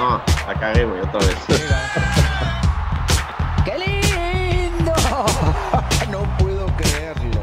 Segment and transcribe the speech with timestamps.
[0.00, 1.36] No, la cagué, güey, otra vez.
[3.66, 4.94] ¡Qué lindo!
[6.10, 7.42] No puedo creerlo.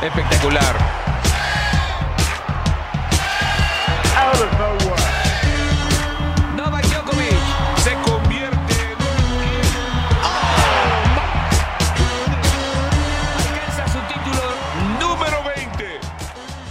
[0.00, 0.74] Espectacular.
[4.58, 4.83] Novak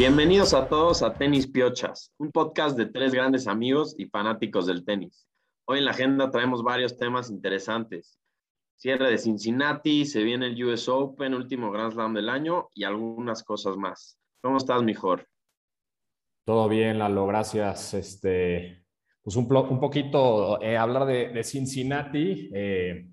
[0.05, 4.83] Bienvenidos a todos a Tenis Piochas, un podcast de tres grandes amigos y fanáticos del
[4.83, 5.25] tenis.
[5.65, 8.19] Hoy en la agenda traemos varios temas interesantes.
[8.75, 13.45] Cierre de Cincinnati, se viene el US Open, último Grand Slam del año y algunas
[13.45, 14.19] cosas más.
[14.41, 15.25] ¿Cómo estás, mejor?
[16.45, 17.93] Todo bien, Lalo, gracias.
[17.93, 18.85] Este,
[19.21, 22.49] pues un, poquito eh, hablar de, Cincinnati.
[22.53, 23.07] eh,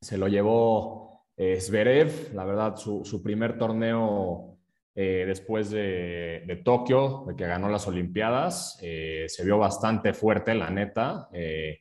[0.00, 4.51] se lo llevó eh, Zverev, la verdad, su primer torneo
[4.94, 8.78] eh, después de, de Tokio, que ganó las Olimpiadas.
[8.82, 11.28] eh, se vio bastante fuerte, la neta.
[11.32, 11.80] eh,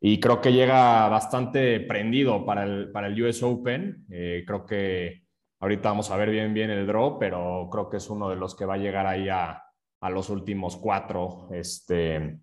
[0.00, 4.06] y creo que llega bastante prendido para el, para el US Open.
[4.08, 5.24] Creo que
[5.60, 8.54] ahorita vamos a ver bien, bien el draw, pero creo que es uno de los
[8.54, 9.60] que va a llegar ahí a,
[10.00, 11.48] a los últimos cuatro.
[11.52, 12.38] Este,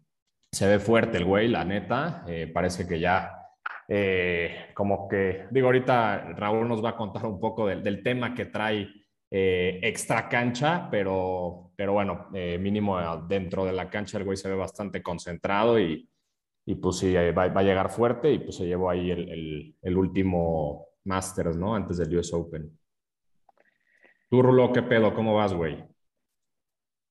[0.51, 2.25] se ve fuerte el güey, la neta.
[2.53, 3.31] Parece que ya,
[4.73, 8.47] como que, digo, ahorita Raúl nos va a contar un poco del, del tema que
[8.47, 8.89] trae
[9.37, 12.97] eh, extra cancha, pero, pero bueno, eh, mínimo
[13.27, 16.09] dentro de la cancha el güey se ve bastante concentrado y,
[16.65, 19.97] y pues sí, va, va a llegar fuerte y pues se llevó ahí el, el,
[19.97, 21.75] último Masters, ¿no?
[21.75, 22.79] Antes del US Open.
[24.29, 25.13] Tú, Rulo, ¿qué pedo?
[25.13, 25.83] ¿Cómo vas, güey?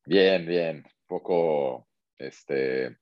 [0.07, 0.77] Bien, bien.
[0.79, 2.97] Un poco, este,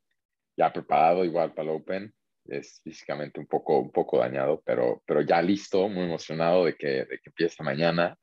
[0.56, 2.12] ya preparado igual para el Open.
[2.44, 7.04] Es físicamente un poco, un poco dañado, pero, pero ya listo, muy emocionado de que,
[7.04, 8.18] de que empiece mañana.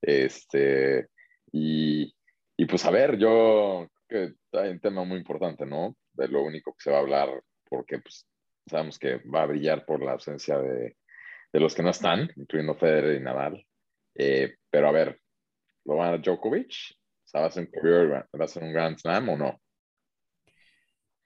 [0.00, 1.08] Este,
[1.52, 2.14] y,
[2.56, 5.96] y pues a ver, yo creo que hay un tema muy importante, ¿no?
[6.12, 8.26] De lo único que se va a hablar, porque pues
[8.66, 10.96] sabemos que va a brillar por la ausencia de,
[11.52, 13.64] de los que no están, incluyendo Federer y Nadal.
[14.14, 15.20] Eh, pero a ver,
[15.84, 16.72] ¿lo van a Djokovic?
[17.24, 19.60] O sea, ¿va a ser un career, va a ser un Grand Slam o no?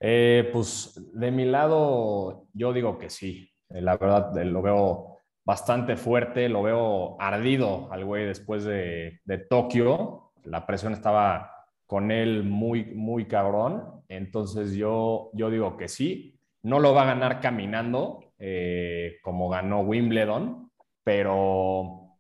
[0.01, 3.49] Eh, pues de mi lado, yo digo que sí.
[3.69, 5.12] Eh, la verdad, eh, lo veo
[5.45, 10.33] bastante fuerte, lo veo ardido al güey después de, de Tokio.
[10.45, 11.53] La presión estaba
[11.87, 14.03] con él muy, muy cabrón.
[14.09, 16.39] Entonces yo, yo digo que sí.
[16.63, 20.71] No lo va a ganar caminando, eh, como ganó Wimbledon,
[21.03, 22.17] pero,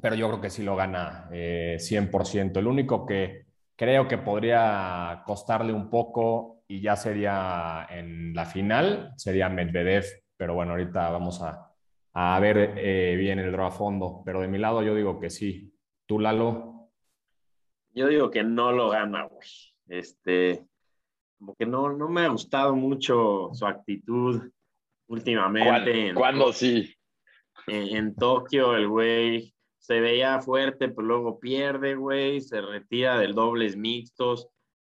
[0.00, 2.56] pero yo creo que sí lo gana eh, 100%.
[2.58, 9.12] El único que creo que podría costarle un poco y ya sería en la final,
[9.16, 10.04] sería Medvedev,
[10.36, 11.69] pero bueno, ahorita vamos a,
[12.12, 15.30] a ver eh, bien el draw a fondo, pero de mi lado yo digo que
[15.30, 15.72] sí.
[16.06, 16.88] ¿Tú, Lalo?
[17.94, 19.48] Yo digo que no lo gana, güey.
[19.88, 20.64] Este,
[21.38, 24.50] como que no, no me ha gustado mucho su actitud
[25.08, 26.08] últimamente.
[26.08, 26.94] en- ¿Cuándo sí?
[27.66, 33.34] en, en Tokio el güey se veía fuerte, pero luego pierde, güey, se retira del
[33.34, 34.48] dobles mixtos,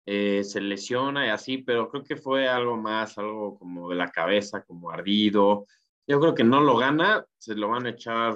[0.06, 4.10] eh, se lesiona y así, pero creo que fue algo más, algo como de la
[4.12, 5.66] cabeza, como ardido.
[6.06, 8.36] Yo creo que no lo gana, se lo van a echar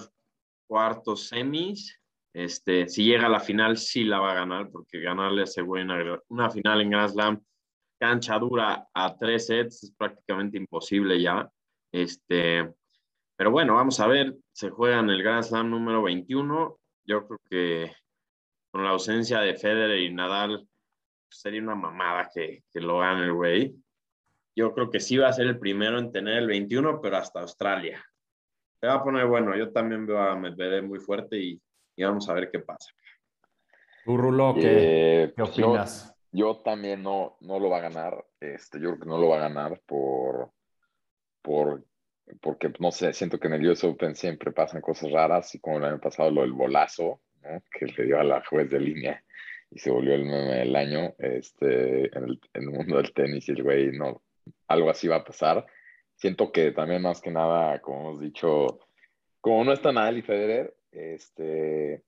[0.67, 1.99] cuartos semis.
[2.33, 5.61] Este, si llega a la final, sí la va a ganar, porque ganarle a ese
[5.61, 5.83] güey
[6.29, 7.43] una, final en Grand Slam,
[7.99, 11.49] cancha dura a tres sets, es prácticamente imposible ya.
[11.91, 12.71] Este,
[13.35, 16.79] pero bueno, vamos a ver, se juega en el Grand Slam número 21.
[17.05, 17.91] Yo creo que
[18.71, 20.67] con la ausencia de Federer y Nadal
[21.27, 23.75] pues, sería una mamada que, que lo gane el güey.
[24.57, 27.41] Yo creo que sí va a ser el primero en tener el 21, pero hasta
[27.41, 28.03] Australia.
[28.81, 29.55] Se va a poner bueno.
[29.55, 31.61] Yo también veo a Medvedev muy fuerte y,
[31.95, 32.89] y vamos a ver qué pasa.
[34.03, 34.61] ¿Tú, Rulo, qué,
[35.25, 36.13] Eh, qué pues yo- opinas?
[36.31, 38.25] Yo también no, no lo va a ganar.
[38.39, 40.51] Este, yo creo que no lo va a ganar por,
[41.41, 41.85] por,
[42.41, 45.77] porque, no sé, siento que en el US Open siempre pasan cosas raras, y como
[45.77, 47.61] el año pasado lo del bolazo, ¿no?
[47.71, 49.23] que le dio a la juez de línea
[49.71, 53.47] y se volvió el meme del año este, en, el, en el mundo del tenis
[53.47, 54.21] y el güey, no,
[54.67, 55.65] algo así va a pasar.
[56.15, 58.79] Siento que también más que nada, como hemos dicho,
[59.41, 62.03] como no está Nadal y Federer, este,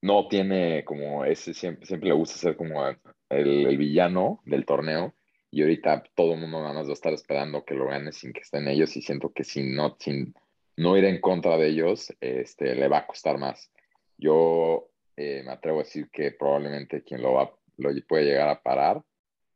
[0.00, 2.96] no tiene como ese, siempre, siempre le gusta ser como el,
[3.28, 5.14] el villano del torneo
[5.50, 8.32] y ahorita todo el mundo nada más va a estar esperando que lo gane sin
[8.32, 10.34] que estén ellos y siento que sin no, sin
[10.76, 13.70] no ir en contra de ellos, este, le va a costar más.
[14.16, 18.62] Yo eh, me atrevo a decir que probablemente quien lo, va, lo puede llegar a
[18.62, 19.02] parar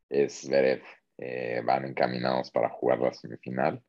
[0.08, 0.82] es Zverev.
[1.19, 3.81] Eh, van encaminados para jugar la semifinal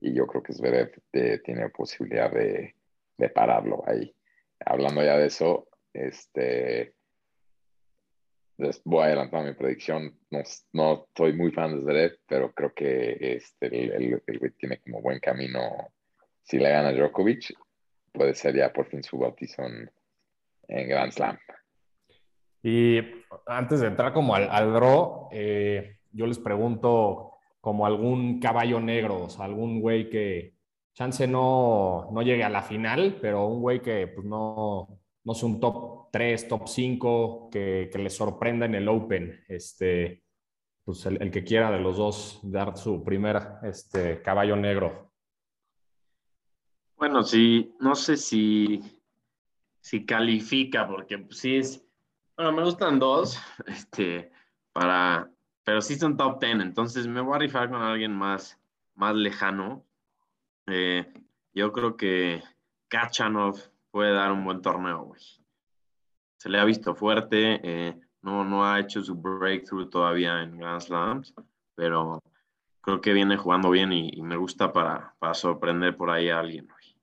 [0.00, 2.74] y yo creo que Zverev eh, tiene posibilidad de,
[3.16, 4.14] de pararlo ahí.
[4.66, 6.94] Hablando ya de eso, este,
[8.58, 10.18] des- voy a adelantar mi predicción.
[10.30, 10.40] No,
[10.72, 13.66] no soy muy fan de Zverev, pero creo que este,
[13.96, 15.60] el, el- tiene como buen camino.
[16.42, 17.54] Si le gana Djokovic,
[18.12, 19.90] puede ser ya por fin su bautizo en,
[20.68, 21.38] en Grand Slam.
[22.62, 23.00] Y
[23.46, 29.24] antes de entrar como al, al draw, eh, yo les pregunto como algún caballo negro,
[29.24, 30.54] o sea, algún güey que
[30.94, 35.48] chance no, no llegue a la final, pero un güey que pues no, no sea
[35.48, 39.44] un top 3, top 5, que, que le sorprenda en el Open.
[39.48, 40.22] Este,
[40.84, 45.10] pues el, el que quiera de los dos dar su primer este, caballo negro.
[46.96, 48.80] Bueno, sí, no sé si,
[49.80, 51.84] si califica, porque pues, sí es.
[52.36, 54.30] Bueno, me gustan dos, este,
[54.72, 55.30] para,
[55.64, 58.60] pero sí son top 10, entonces me voy a rifar con alguien más,
[58.94, 59.82] más lejano.
[60.66, 61.12] Eh,
[61.52, 62.42] yo creo que
[62.88, 63.58] Kachanov
[63.90, 65.20] puede dar un buen torneo, güey.
[66.36, 70.80] Se le ha visto fuerte, eh, no, no ha hecho su breakthrough todavía en Grand
[70.80, 71.34] Slams,
[71.74, 72.22] pero
[72.82, 76.40] creo que viene jugando bien y, y me gusta para, para sorprender por ahí a
[76.40, 76.96] alguien, güey.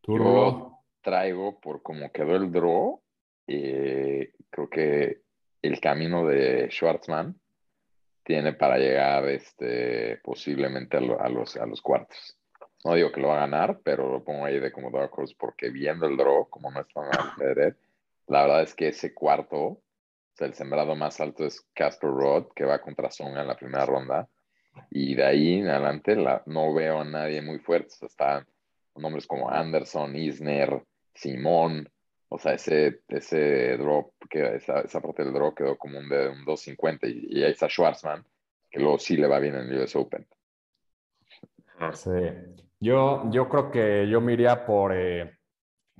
[0.00, 3.00] ¿Tú, Yo traigo por cómo quedó el draw,
[3.46, 5.22] eh, creo que
[5.62, 7.34] el camino de Schwartzman
[8.24, 12.36] tiene para llegar este, posiblemente a, lo- a los, a los cuartos.
[12.84, 15.34] No digo que lo va a ganar, pero lo pongo ahí de como dark horse
[15.38, 17.76] porque viendo el draw, como no está mal Federer,
[18.28, 19.80] la verdad es que ese cuarto,
[20.38, 24.28] el sembrado más alto es Casper Roth, que va contra Songa en la primera ronda.
[24.90, 27.92] Y de ahí en adelante la- no veo a nadie muy fuerte.
[28.00, 28.46] O están
[28.96, 30.82] nombres como Anderson, Isner,
[31.14, 31.90] Simón.
[32.30, 36.28] O sea, ese, ese drop, que esa, esa parte del drop quedó como un, de,
[36.28, 38.24] un 250 y, y ahí está Schwarzman,
[38.70, 40.26] que luego sí le va bien en el US Open.
[41.92, 42.10] Sí.
[42.78, 45.38] Yo, yo creo que yo me iría por, eh,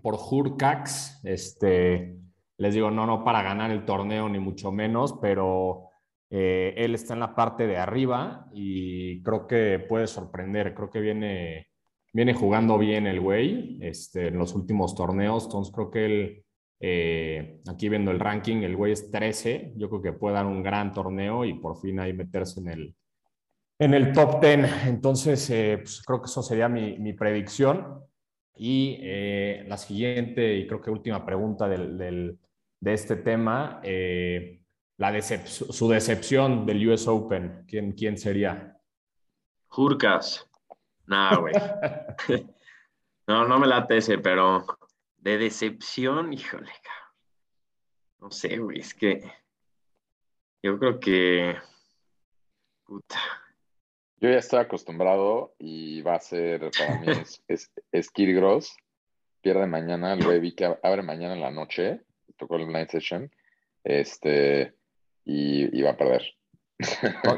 [0.02, 1.20] por Hurcax.
[1.24, 2.16] Este,
[2.58, 5.88] les digo, no, no para ganar el torneo, ni mucho menos, pero
[6.30, 10.74] eh, él está en la parte de arriba y creo que puede sorprender.
[10.74, 11.68] Creo que viene,
[12.12, 15.44] viene jugando bien el güey este, en los últimos torneos.
[15.44, 16.44] Entonces creo que él,
[16.80, 19.72] eh, aquí viendo el ranking, el güey es 13.
[19.76, 22.94] Yo creo que puede dar un gran torneo y por fin ahí meterse en el,
[23.78, 24.86] en el top 10.
[24.86, 28.00] Entonces, eh, pues, creo que eso sería mi, mi predicción.
[28.56, 32.38] Y eh, la siguiente y creo que última pregunta del, del-
[32.80, 34.60] de este tema, eh,
[34.96, 38.76] la decep- su decepción del US Open, ¿quién, quién sería?
[39.68, 40.48] Jurcas.
[41.06, 41.54] Nah, güey.
[43.26, 44.64] No, no me late ese, pero
[45.20, 47.00] de decepción, híjole, cabrón.
[48.20, 49.22] No sé, güey, es que
[50.62, 51.56] yo creo que.
[52.84, 53.18] Puta.
[54.18, 58.10] Yo ya estoy acostumbrado y va a ser, para mí, es, es, es.
[59.40, 62.02] Pierde mañana, el güey vi que abre mañana en la noche,
[62.36, 63.30] tocó el night session,
[63.82, 64.74] este,
[65.24, 66.22] y, y va a perder.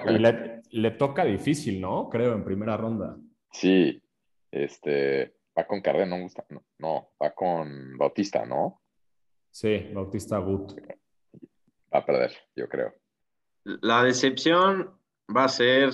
[0.09, 2.09] Y le, le toca difícil, ¿no?
[2.09, 3.17] Creo, en primera ronda.
[3.53, 4.03] Sí,
[4.51, 8.81] este, va con Carrera, no, gusta- no, no, va con Bautista, ¿no?
[9.51, 10.73] Sí, Bautista Gut.
[11.95, 12.95] Va a perder, yo creo.
[13.65, 14.99] La decepción
[15.35, 15.91] va a ser,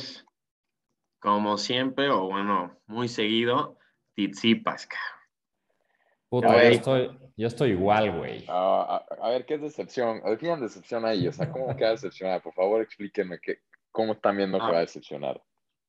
[1.19, 3.79] como siempre, o bueno, muy seguido,
[4.15, 5.19] Tizipas, cabrón.
[6.29, 8.45] Puta, yo estoy, yo estoy igual, güey.
[8.49, 10.21] Ah, a, a ver, ¿qué es decepción?
[10.25, 12.41] Definan decepción ahí, o sea, ¿cómo queda decepcionada?
[12.41, 13.61] Por favor, explíquenme qué,
[13.91, 14.71] cómo están viendo que Ah.
[14.71, 15.43] va a decepcionar.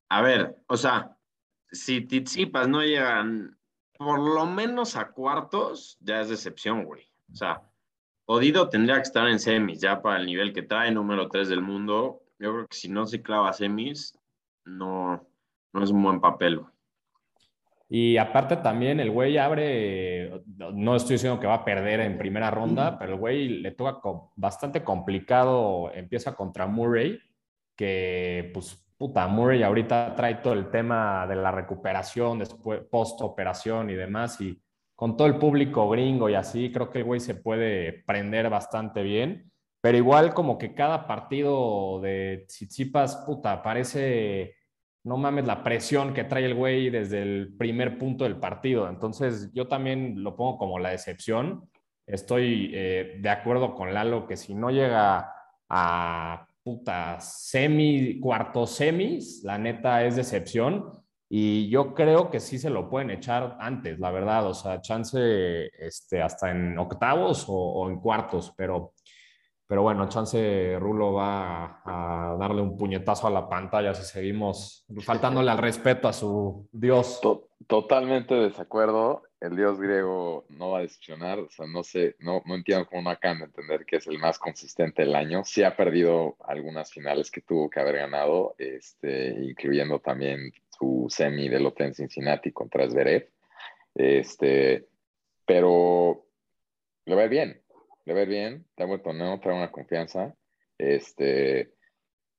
[0.10, 1.16] A ver, o sea,
[1.72, 3.59] si Tizipas no llegan
[4.00, 7.04] por lo menos a cuartos, ya es decepción, güey.
[7.34, 7.62] O sea,
[8.26, 11.62] Odido tendría que estar en semis ya para el nivel que trae, número 3 del
[11.62, 12.22] mundo.
[12.40, 14.18] Yo creo que si no se clava semis,
[14.64, 15.28] no,
[15.74, 16.72] no es un buen papel, güey.
[17.90, 22.50] Y aparte también el güey abre, no estoy diciendo que va a perder en primera
[22.52, 24.00] ronda, pero el güey le toca
[24.38, 27.20] bastante complicado, empieza contra Murray,
[27.76, 33.90] que pues puta, Murray ahorita trae todo el tema de la recuperación después, post operación
[33.90, 34.62] y demás, y
[34.94, 39.02] con todo el público gringo y así, creo que el güey se puede prender bastante
[39.02, 39.50] bien,
[39.82, 44.58] pero igual como que cada partido de Tsitsipas, puta, parece
[45.06, 48.90] no mames la presión que trae el güey desde el primer punto del partido.
[48.90, 51.70] Entonces, yo también lo pongo como la decepción.
[52.06, 55.34] Estoy eh, de acuerdo con Lalo que si no llega
[55.70, 56.49] a
[57.20, 60.94] semi, cuarto semis, la neta es decepción.
[61.32, 64.48] Y yo creo que sí se lo pueden echar antes, la verdad.
[64.48, 68.94] O sea, chance este, hasta en octavos o, en cuartos, pero
[69.68, 74.84] pero bueno, chance Rulo va a, a darle un puñetazo a la pantalla si seguimos
[75.06, 77.20] faltándole al respeto a su Dios.
[77.22, 79.22] To- totalmente desacuerdo.
[79.42, 81.40] El dios griego no va a decepcionar.
[81.40, 84.20] O sea, no sé, no, no entiendo cómo no acaban de entender que es el
[84.20, 85.44] más consistente del año.
[85.46, 91.48] Sí ha perdido algunas finales que tuvo que haber ganado, este, incluyendo también su semi
[91.50, 93.30] del Hotel Cincinnati contra Zverev.
[93.96, 94.88] Este,
[95.46, 96.26] pero
[97.06, 97.62] le va a bien,
[98.06, 100.36] le va a ir bien, tengo el torneo, trae una confianza.
[100.78, 101.74] Este,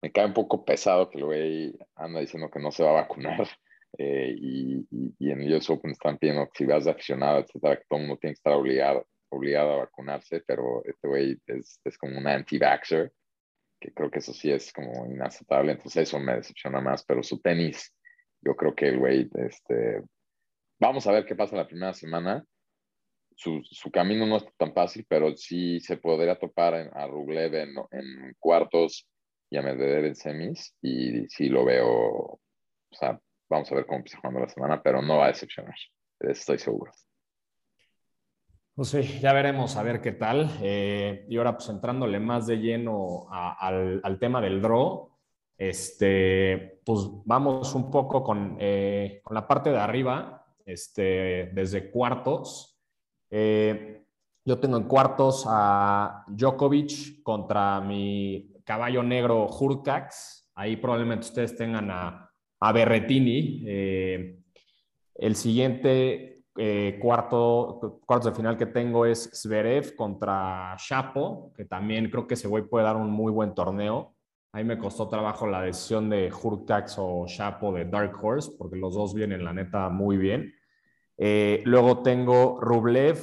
[0.02, 3.02] me cae un poco pesado que el güey anda diciendo que no se va a
[3.02, 3.49] vacunar.
[3.99, 8.00] Eh, y, y- y en el US Open están pidiendo de aficionado, etcétera, que todo
[8.00, 12.18] el mundo tiene que estar obligado, obligado a vacunarse, pero este güey es, es como
[12.18, 13.12] un anti-vaxxer,
[13.80, 17.40] que creo que eso sí es como inaceptable, entonces eso me decepciona más, pero su
[17.40, 17.94] tenis,
[18.42, 20.02] yo creo que el güey, este,
[20.80, 22.44] vamos a ver qué pasa la primera semana.
[23.37, 27.54] Su, su camino no es tan fácil, pero sí se podría topar en- a Rublev
[27.54, 29.09] en, en cuartos
[29.50, 32.40] y a Medvedev en semis, y sí lo veo, o
[32.92, 33.18] sea,
[33.50, 35.75] vamos a ver cómo empieza jugando la semana, pero no va a decepcionar,
[36.21, 36.92] estoy seguro.
[38.75, 40.57] Pues sí, ya veremos a ver qué tal.
[40.62, 45.11] Eh, y ahora, pues entrándole más de lleno al, tema del draw,
[45.59, 52.80] este, pues vamos un poco con, eh, la parte de arriba, este, desde cuartos.
[53.28, 54.02] Eh,
[54.45, 60.50] yo tengo en cuartos a Djokovic contra mi caballo negro Hurkacz.
[60.54, 62.29] Ahí probablemente ustedes tengan a,
[62.60, 63.64] a Berretini.
[63.66, 64.38] Eh,
[65.14, 72.26] el siguiente eh, cuarto, de final que tengo es Zverev contra Chapo, que también creo
[72.26, 74.14] que ese güey puede dar un muy buen torneo.
[74.52, 78.94] Ahí me costó trabajo la decisión de Hurkacz o Chapo de Dark Horse, porque los
[78.94, 80.52] dos vienen, la neta, muy bien.
[81.16, 83.18] Eh, luego tengo Rublev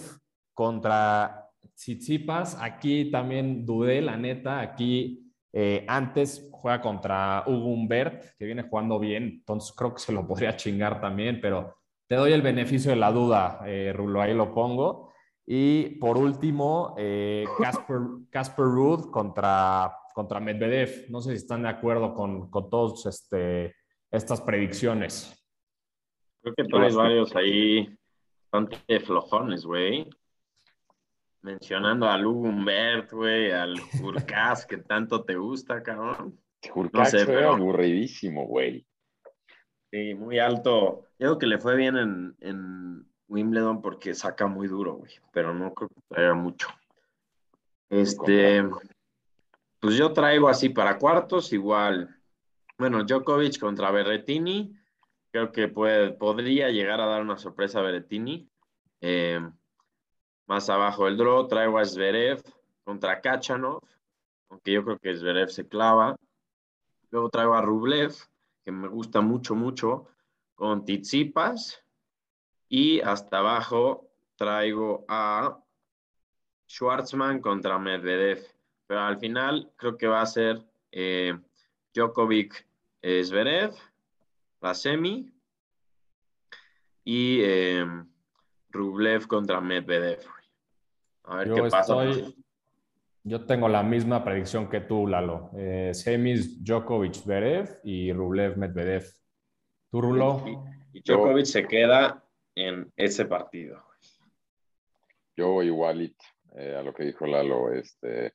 [0.53, 2.57] contra Tsitsipas.
[2.61, 4.61] Aquí también dudé, la neta.
[4.61, 5.26] Aquí
[5.59, 10.27] eh, antes juega contra Hugo Humbert, que viene jugando bien, entonces creo que se lo
[10.27, 14.53] podría chingar también, pero te doy el beneficio de la duda, eh, Rulo, ahí lo
[14.53, 15.11] pongo.
[15.47, 17.97] Y por último, eh, Casper,
[18.29, 21.09] Casper Ruud contra, contra Medvedev.
[21.09, 23.73] No sé si están de acuerdo con, con todas este,
[24.11, 25.43] estas predicciones.
[26.43, 27.97] Creo que traes varios ahí
[28.51, 30.07] bastante flojones, güey.
[31.41, 36.39] Mencionando a Lugo Humbert, güey, al Urcaz, que tanto te gusta, cabrón.
[36.73, 38.85] Hurkacz sé, fue pero- aburridísimo, güey.
[39.91, 41.05] Sí, muy alto.
[41.19, 45.53] Yo creo que le fue bien en, en Wimbledon porque saca muy duro, güey, pero
[45.53, 46.67] no creo que traiga mucho.
[47.89, 48.63] Este,
[49.79, 52.15] pues yo traigo así para cuartos, igual.
[52.77, 54.75] Bueno, Djokovic contra Berrettini.
[55.31, 58.49] Creo que puede, podría llegar a dar una sorpresa a Berrettini.
[59.01, 59.39] Eh,
[60.47, 62.41] más abajo del draw traigo a Zverev
[62.83, 63.81] contra Kachanov,
[64.49, 66.15] aunque yo creo que Zverev se clava.
[67.11, 68.15] Luego traigo a Rublev,
[68.63, 70.07] que me gusta mucho, mucho,
[70.55, 71.83] con Tizipas.
[72.69, 75.59] Y hasta abajo traigo a
[76.67, 78.45] Schwartzman contra Medvedev.
[78.87, 81.37] Pero al final creo que va a ser eh,
[81.93, 82.65] Djokovic
[83.01, 83.73] eh, Zverev,
[84.61, 85.29] la semi.
[87.03, 87.85] Y eh,
[88.69, 90.36] Rublev contra Medvedev.
[91.27, 92.03] A ver Yo qué pasa.
[92.05, 92.43] estoy-
[93.23, 95.51] Yo tengo la misma predicción que tú, Lalo.
[95.57, 99.03] Eh, semis, Djokovic, Zverev y Rublev, Medvedev.
[99.91, 100.43] ¿Tú, Rulo?
[100.93, 102.23] Y Djokovic se queda
[102.55, 103.83] en ese partido.
[105.35, 106.23] Yo igualito
[106.55, 108.33] eh, a lo que dijo Lalo, este,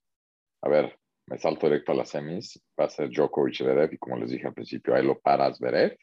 [0.61, 0.97] a ver,
[1.27, 4.47] me salto directo a las semis, va a ser Djokovic Zverev y como les dije
[4.47, 5.97] al principio, ahí lo para Zverev,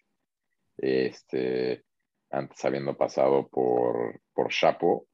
[0.77, 1.84] este,
[2.31, 5.08] antes habiendo pasado por, por Chapo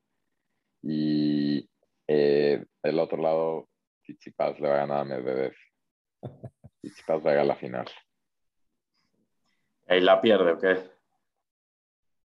[0.87, 1.67] y
[2.07, 3.67] eh, del otro lado,
[4.03, 5.53] Tsitsipas le va a ganar a Medvedev.
[6.81, 7.87] Tsitsipas va a ganar la final.
[9.87, 10.65] Ahí la pierde, ¿ok?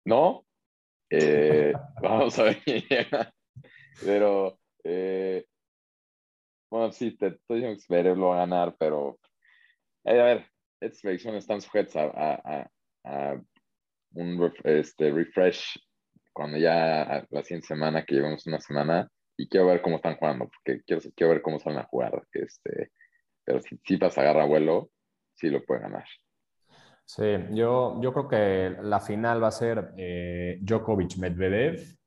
[0.07, 0.45] No,
[1.11, 2.63] eh, vamos a ver.
[4.05, 5.45] Pero, eh,
[6.71, 9.19] bueno, sí, te estoy diciendo que Zverev lo va a ganar, pero,
[10.05, 10.47] eh, a ver,
[10.81, 12.71] estas predicciones están sujetas a, a- a-
[13.33, 13.41] a
[14.15, 15.77] un ref- este, refresh
[16.35, 20.51] cuando ya la siguiente semana, que llevamos una semana, y quiero ver cómo están jugando,
[20.51, 22.23] porque quiero, quiero ver cómo salen a jugar.
[22.33, 22.91] Este,
[23.45, 24.91] pero si Tsitsipas agarra vuelo,
[25.35, 26.05] sí lo puede ganar.
[27.07, 31.99] Sí, yo, yo creo que la final va a ser eh, Djokovic-Medvedev.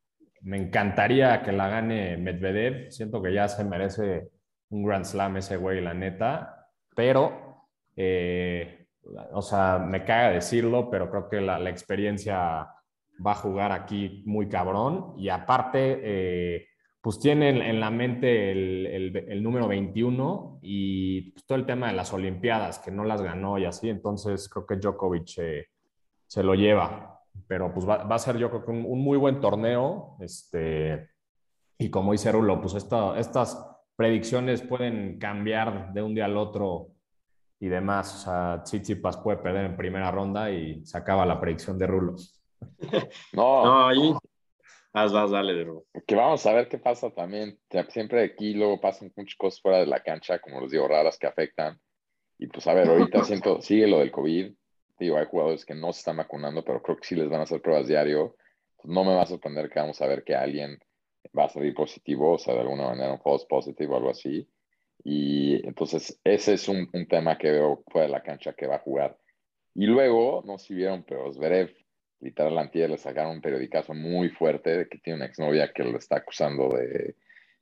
[0.41, 2.91] Me encantaría que la gane Medvedev.
[2.91, 4.29] Siento que ya se merece
[4.69, 6.67] un Grand Slam ese güey, la neta.
[6.95, 8.87] Pero, eh,
[9.31, 12.67] o sea, me caga decirlo, pero creo que la, la experiencia
[13.25, 15.13] va a jugar aquí muy cabrón.
[15.17, 16.67] Y aparte, eh,
[17.01, 21.93] pues tiene en, la mente el, el- número 21 y pues, todo el tema de
[21.93, 23.89] las Olimpiadas, que no las ganó y así.
[23.89, 25.27] Entonces, creo que Djokovic
[26.25, 27.21] se lo lleva.
[27.47, 30.17] pero pues va, va, a ser yo creo que un, muy buen torneo.
[30.19, 31.09] Este,
[31.77, 33.57] y como dice Rulo, pues esta, estas
[33.95, 36.89] predicciones pueden cambiar de un día al otro
[37.59, 38.13] y demás.
[38.15, 42.15] O sea, Tsitsipas puede perder en primera ronda y se acaba la predicción de Rulo.
[43.33, 44.13] No, no ahí
[44.97, 45.85] vas, vas, dale de Rulo.
[46.05, 47.59] Que vamos a ver qué pasa también.
[47.89, 51.27] Siempre aquí luego pasan muchas cosas fuera de la cancha, como les digo, raras que
[51.27, 51.79] afectan.
[52.39, 54.53] Y pues a ver, ahorita siento, sigue lo del COVID.
[54.99, 57.43] Digo, hay jugadores que no se están vacunando, pero creo que sí les van a
[57.43, 58.35] hacer pruebas diario.
[58.83, 60.79] no me va a sorprender que vamos a ver que alguien
[61.37, 64.49] va a salir positivo, o sea, de alguna manera un false positive o algo así.
[65.03, 68.77] Y entonces ese es un, un, tema que veo fuera de la cancha que va
[68.77, 69.17] a jugar.
[69.75, 71.71] Y luego, no sé si vieron, pero Zverev,
[72.19, 75.97] literal, antier le sacaron un periodicazo muy fuerte de que tiene una exnovia que le
[75.97, 77.15] está acusando de,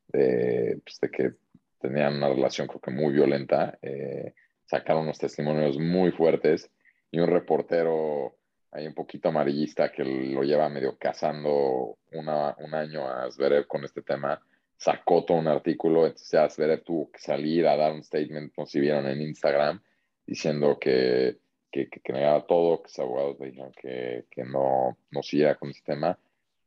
[0.07, 1.33] de, pues, de que
[1.79, 3.77] tenían una relación creo que muy violenta.
[3.81, 4.33] Eh,
[4.65, 6.71] sacaron unos testimonios muy fuertes
[7.11, 8.35] y un reportero
[8.71, 13.85] ahí un poquito amarillista que lo lleva medio cazando una, un año a Zverev con
[13.85, 14.41] este tema,
[14.77, 18.65] sacó todo un artículo, entonces ya Zverev tuvo que salir a dar un statement, no
[18.65, 19.81] si vieron en Instagram,
[20.25, 21.37] diciendo que,
[21.83, 25.93] que, que, negaba todo, que sus abogados dijeron que, que no, no siguiera con este
[25.93, 26.17] tema,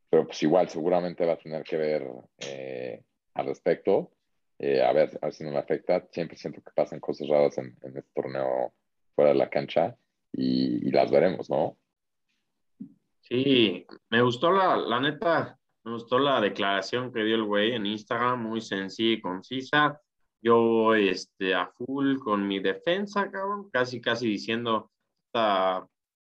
[0.07, 2.07] pero pues igual seguramente va a tener que ver
[2.39, 3.01] eh,
[3.33, 4.11] al respecto,
[4.59, 7.97] eh, a, ver, si no le afecta, siempre siento que pasan cosas raras en, en
[7.97, 8.73] este torneo
[9.15, 9.95] fuera de la cancha
[10.31, 11.75] y, y las veremos, ¿no?
[13.21, 17.85] Sí, me gustó la, la neta, me gustó la declaración que dio el güey en
[17.87, 20.01] Instagram, muy sencilla y concisa.
[20.41, 24.91] Yo voy este, a full con mi defensa, cabrón, casi, casi diciendo,
[25.29, 25.87] esta,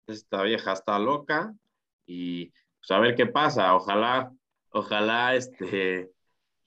[0.06, 1.54] esta vieja está loca
[2.06, 3.74] y pues a ver qué pasa.
[3.74, 4.32] Ojalá,
[4.70, 6.10] ojalá este,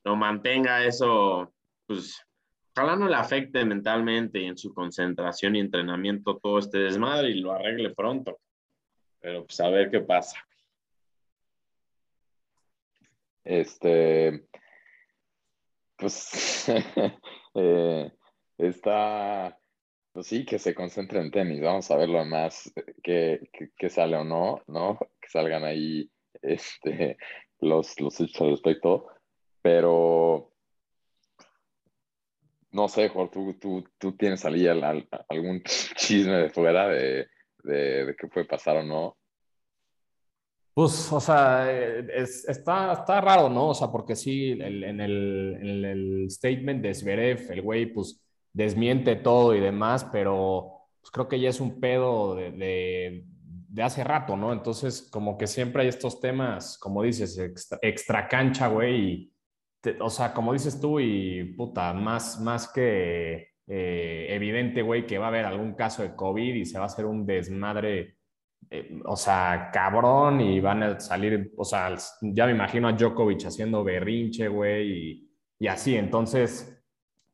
[0.03, 1.53] lo mantenga eso,
[1.85, 2.25] pues
[2.73, 7.41] ojalá no le afecte mentalmente y en su concentración y entrenamiento todo este desmadre y
[7.41, 8.39] lo arregle pronto.
[9.19, 10.37] Pero pues a ver qué pasa.
[13.43, 14.47] Este,
[15.97, 16.65] pues
[17.55, 18.11] eh,
[18.57, 19.57] está,
[20.11, 21.61] pues sí, que se concentre en tenis.
[21.61, 22.71] Vamos a ver lo más
[23.03, 24.97] que, que, sale o no, ¿no?
[25.21, 26.09] Que salgan ahí
[26.41, 27.17] este,
[27.59, 29.07] los, los hechos al respecto.
[29.61, 30.51] Pero
[32.71, 35.61] no sé, Jorge, tú, tú, tú tienes ahí algún
[35.95, 37.27] chisme de fuera de,
[37.63, 39.17] de, de qué puede pasar o no.
[40.73, 43.69] Pues, o sea, es, está, está raro, ¿no?
[43.69, 48.21] O sea, porque sí, el, en, el, en, el, statement de Zverev, el güey, pues,
[48.53, 53.25] desmiente todo y demás, pero pues, creo que ya es un pedo de,
[53.69, 54.53] de, hace rato, ¿no?
[54.53, 59.33] Entonces, como que siempre hay estos temas, como dices, extra, extra cancha, güey, y,
[59.99, 65.25] o sea, como dices tú, y puta, más, más que eh, evidente, güey, que va
[65.25, 68.17] a haber algún caso de COVID y se va a hacer un desmadre
[68.69, 73.45] eh, o sea, cabrón, y van a salir, o sea, ya me imagino a Djokovic
[73.45, 75.95] haciendo berrinche, güey, y, y, así.
[75.95, 76.80] Entonces,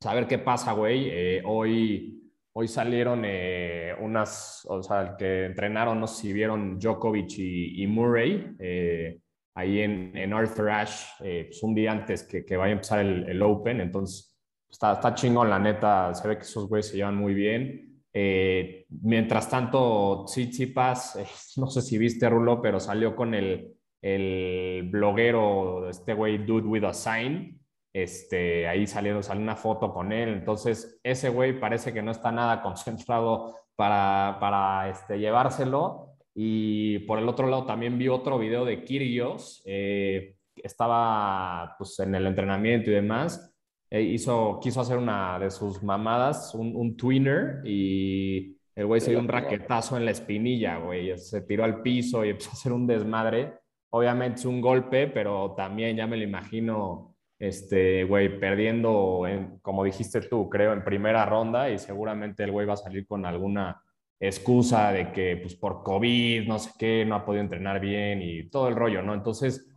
[0.08, 1.10] a ver qué pasa, güey.
[1.12, 7.38] Eh, hoy, hoy salieron eh, unas, o sea, que entrenaron, no sé si vieron Djokovic
[7.38, 9.20] y, y Murray, eh,
[9.56, 13.30] ahí en, en Arthur Ashe, pues un día antes que, que vaya a empezar el,
[13.30, 13.82] el Open.
[13.82, 14.36] Entonces,
[14.70, 16.14] está, está chingón, la neta.
[16.14, 17.88] Se ve que esos güeyes se llevan muy bien.
[18.14, 21.26] Eh, mientras tanto, Tsitsipas, eh,
[21.58, 26.84] no sé si viste Rulo, pero salió con el, el bloguero, este güey, Dude with
[26.84, 27.60] a Sign.
[28.04, 30.30] Este, ahí salió, salió una foto con él.
[30.30, 36.14] Entonces, ese güey parece que no está nada concentrado para, para este, llevárselo.
[36.36, 39.64] Y por el otro lado, también vi otro video de Kyrgios.
[39.66, 43.54] Eh, estaba pues, en el entrenamiento y demás
[43.90, 49.12] eh, hizo, quiso hacer una de sus mamadas, un, un twinner, y el güey se
[49.12, 51.18] dio un raquetazo en la espinilla, güey.
[51.18, 53.54] Se tiró al piso y empezó a hacer un desmadre.
[53.92, 59.84] Obviamente es un golpe, pero también ya me lo imagino, este, güey, perdiendo, en, como
[59.84, 63.82] dijiste tú, creo, en primera ronda y seguramente el güey va a salir con alguna
[64.20, 68.50] excusa de que, pues, por COVID, no sé qué, no ha podido entrenar bien y
[68.50, 69.14] todo el rollo, ¿no?
[69.14, 69.68] Entonces,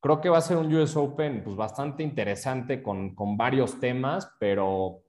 [0.00, 4.34] creo que va a ser un US Open pues, bastante interesante con, con varios temas,
[4.40, 5.02] pero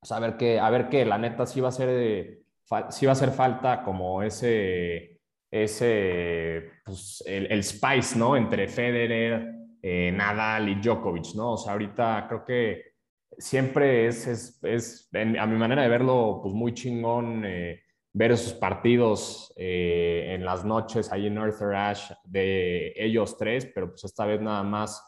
[0.00, 2.42] pues, a ver qué, a ver qué, la neta sí va a ser, de,
[2.90, 8.36] sí va a hacer falta como ese, ese pues, el, el, spice, ¿no?
[8.36, 11.52] Entre Federer, eh, Nadal y Djokovic, ¿no?
[11.52, 12.92] O sea, ahorita creo que
[13.36, 17.44] siempre es, es, es en, a mi manera de verlo, pues muy chingón.
[17.44, 17.82] Eh,
[18.14, 23.88] ver esos partidos eh, en las noches ahí en Arthur Ashe de ellos tres, pero
[23.90, 25.02] pues esta vez nada más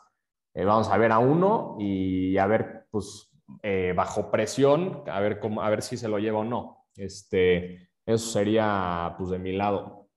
[0.55, 3.31] eh, vamos a ver a uno y a ver pues
[3.63, 6.87] eh, bajo presión, a ver, cómo, a ver si se lo lleva o no.
[6.97, 10.09] Este, eso sería pues de mi lado.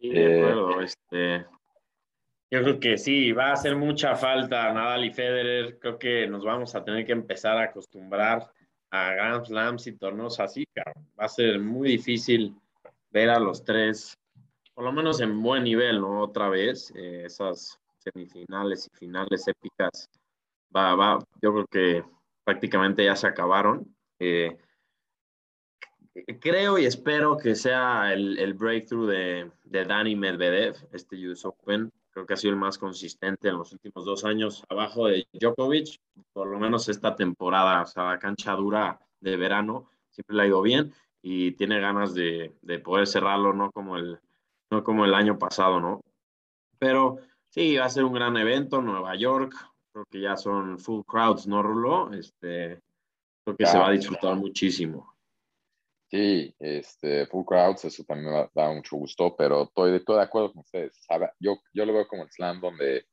[0.00, 0.80] Sí, de acuerdo.
[0.80, 1.46] Este,
[2.52, 5.78] yo creo que sí, va a hacer mucha falta Nadal y Federer.
[5.78, 8.52] Creo que nos vamos a tener que empezar a acostumbrar
[8.90, 10.66] a Grand Slams y torneos así.
[11.18, 12.54] Va a ser muy difícil
[13.10, 14.18] ver a los tres,
[14.74, 16.20] por lo menos en buen nivel, ¿no?
[16.20, 20.10] Otra vez, eh, esas semifinales y finales épicas.
[20.76, 22.04] Va, va, yo creo que
[22.44, 23.96] prácticamente ya se acabaron.
[24.18, 24.58] Eh,
[26.38, 31.90] creo y espero que sea el, el breakthrough de, de Dani Medvedev, este US Open.
[32.12, 35.98] Creo que ha sido el más consistente en los últimos dos años, abajo de Djokovic,
[36.32, 40.46] por lo menos esta temporada, o sea, la cancha dura de verano, siempre le ha
[40.46, 44.18] ido bien y tiene ganas de, de poder cerrarlo, no como, el,
[44.70, 46.02] no como el año pasado, ¿no?
[46.78, 49.54] Pero sí, va a ser un gran evento, Nueva York,
[49.92, 52.12] creo que ya son full crowds, ¿no, Rulo?
[52.12, 52.80] Este,
[53.44, 55.11] creo que se va a disfrutar muchísimo.
[56.12, 60.52] Sí, este, full crowds, eso también da, da mucho gusto, pero estoy, estoy de acuerdo
[60.52, 61.00] con ustedes.
[61.40, 63.06] Yo, yo lo veo como el slam donde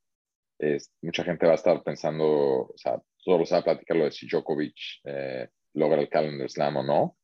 [0.60, 4.06] es, mucha gente va a estar pensando, o sea, solo se va a platicar lo
[4.06, 7.18] de si Djokovic eh, logra el calendar slam o no,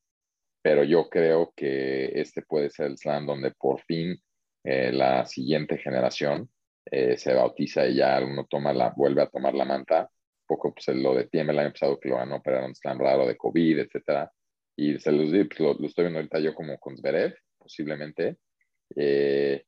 [0.61, 4.17] pero yo creo que este puede ser el slam donde por fin
[4.63, 6.49] eh, la siguiente generación
[6.85, 10.03] eh, se bautiza y ya uno toma la, vuelve a tomar la manta.
[10.03, 12.99] Un poco pues, lo de el año pasado que lo ganó, pero era un slam
[12.99, 14.31] raro de COVID, etcétera
[14.75, 18.37] y se los digo, pues, lo, lo, estoy viendo ahorita yo como con Zverev, posiblemente,
[18.95, 19.63] eh,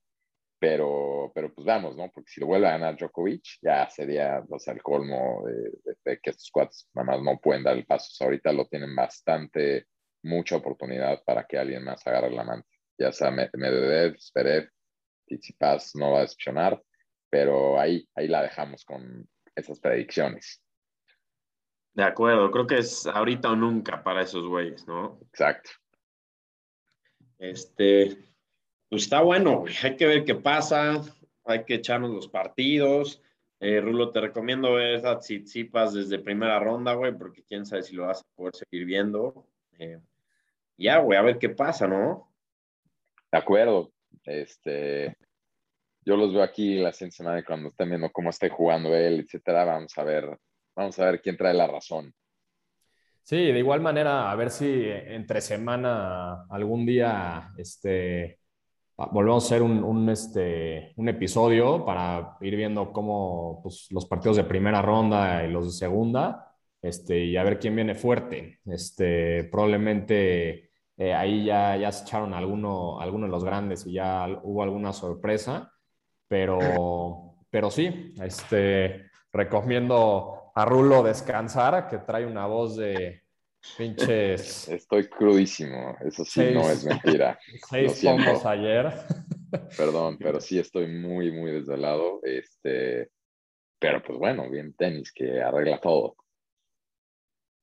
[0.60, 2.10] pero, pero pues vamos, ¿no?
[2.12, 5.98] Porque si lo vuelve a ganar Djokovic, ya sería, o sea, el colmo de, de,
[6.04, 8.10] de que estos cuates nada más no pueden dar el paso.
[8.12, 9.86] O sea, ahorita lo tienen bastante,
[10.24, 12.68] mucha oportunidad para que alguien más agarre la manta.
[12.98, 14.70] Ya sea Medvedev, Zverev,
[15.28, 16.82] Tsitsipas no va a decepcionar,
[17.30, 20.64] pero ahí, ahí la dejamos con esas predicciones.
[21.98, 25.18] De acuerdo, creo que es ahorita o nunca para esos güeyes, ¿no?
[25.32, 25.72] Exacto.
[27.40, 28.20] Este,
[28.88, 29.74] pues está bueno, güey.
[29.82, 31.02] hay que ver qué pasa,
[31.44, 33.20] hay que echarnos los partidos.
[33.60, 37.96] Eh, Rulo, te recomiendo ver a Tsitsipas desde primera ronda, güey, porque quién sabe si
[37.96, 39.48] lo vas a poder seguir viendo.
[39.80, 40.00] Eh,
[40.78, 42.32] ya, güey, a ver qué pasa, ¿no?
[43.32, 43.92] De acuerdo.
[44.24, 45.18] Este,
[46.06, 49.66] yo los veo aquí la siguiente semana cuando estén viendo cómo esté jugando él, etcétera.
[49.66, 50.38] Vamos a ver
[50.78, 52.14] Vamos a ver quién trae la razón.
[53.24, 58.40] Sí, de igual manera, a ver si entre semana algún día este,
[58.96, 64.38] volvemos a hacer un, un, este, un episodio para ir viendo cómo pues, los partidos
[64.38, 68.60] de primera ronda y los de segunda este, y a ver quién viene fuerte.
[68.66, 74.28] Este, probablemente eh, ahí ya, ya se echaron alguno, alguno de los grandes y ya
[74.44, 75.74] hubo alguna sorpresa,
[76.28, 83.22] pero, pero sí, este, recomiendo a Rulo descansar, que trae una voz de
[83.78, 84.68] pinches.
[84.68, 87.40] Estoy crudísimo, eso sí seis, no es mentira.
[87.70, 88.92] Seis pomos ayer.
[89.78, 92.22] Perdón, pero sí estoy muy, muy desvelado.
[92.24, 93.12] Este,
[93.78, 96.16] pero pues bueno, bien tenis que arregla todo.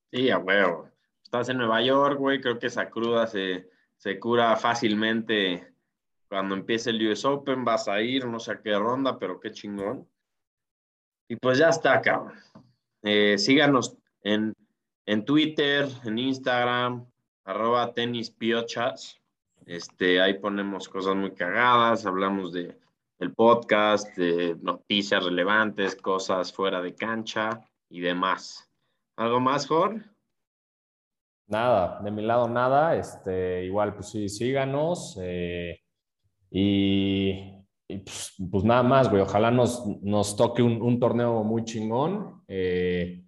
[0.09, 0.89] Sí, a huevo.
[1.21, 5.67] Estás en Nueva York, güey, creo que esa cruda se, se cura fácilmente.
[6.29, 9.51] Cuando empiece el US Open vas a ir, no sé a qué ronda, pero qué
[9.51, 10.07] chingón.
[11.27, 12.35] Y pues ya está, cabrón.
[13.07, 14.55] Eh, síganos en,
[15.05, 17.05] en, Twitter, en Instagram,
[17.43, 19.21] arroba tenispiochas.
[19.67, 22.75] Este, ahí ponemos cosas muy cagadas, hablamos de
[23.19, 28.71] el podcast, de noticias relevantes, cosas fuera de cancha y demás.
[29.17, 30.03] ¿Algo más, Jorge?
[31.47, 32.95] Nada, de mi lado nada.
[32.95, 35.15] Este, igual, pues sí, síganos.
[35.21, 35.79] Eh,
[36.49, 37.54] y
[37.87, 39.21] y pues, pues, nada más, güey.
[39.21, 42.43] Ojalá nos, nos toque un, un, torneo muy chingón.
[42.47, 43.23] Eh,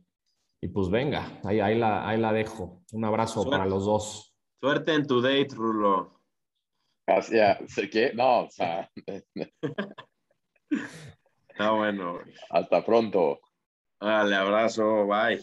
[0.61, 2.83] y pues venga, ahí, ahí, la, ahí la dejo.
[2.91, 3.51] Un abrazo Suerte.
[3.51, 4.35] para los dos.
[4.59, 6.19] Suerte en tu date, Rulo.
[7.07, 7.59] Hacia,
[7.91, 8.11] ¿qué?
[8.13, 8.89] No, o sea.
[11.49, 12.19] Está bueno.
[12.49, 13.39] Hasta pronto.
[14.01, 15.41] Dale, abrazo, bye.